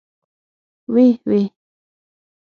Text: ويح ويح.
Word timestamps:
ويح 0.93 1.17
ويح. 1.27 1.51